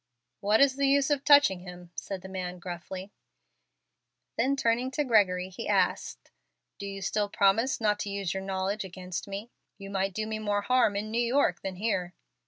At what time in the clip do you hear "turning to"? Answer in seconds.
4.55-5.03